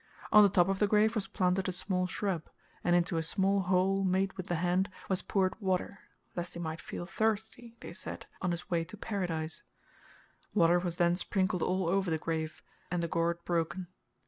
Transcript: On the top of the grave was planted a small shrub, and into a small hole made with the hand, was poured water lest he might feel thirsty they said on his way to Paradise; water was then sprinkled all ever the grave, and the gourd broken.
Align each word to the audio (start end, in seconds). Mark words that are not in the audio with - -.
On 0.31 0.41
the 0.41 0.49
top 0.49 0.67
of 0.67 0.79
the 0.79 0.87
grave 0.87 1.13
was 1.13 1.27
planted 1.27 1.69
a 1.69 1.71
small 1.71 2.07
shrub, 2.07 2.49
and 2.83 2.95
into 2.95 3.17
a 3.17 3.21
small 3.21 3.59
hole 3.59 4.03
made 4.03 4.33
with 4.33 4.47
the 4.47 4.55
hand, 4.55 4.89
was 5.07 5.21
poured 5.21 5.53
water 5.61 5.99
lest 6.35 6.53
he 6.55 6.59
might 6.59 6.81
feel 6.81 7.05
thirsty 7.05 7.75
they 7.81 7.93
said 7.93 8.25
on 8.41 8.49
his 8.49 8.67
way 8.67 8.83
to 8.83 8.97
Paradise; 8.97 9.61
water 10.55 10.79
was 10.79 10.97
then 10.97 11.15
sprinkled 11.15 11.61
all 11.61 11.87
ever 11.95 12.09
the 12.09 12.17
grave, 12.17 12.63
and 12.89 13.03
the 13.03 13.07
gourd 13.07 13.45
broken. 13.45 13.89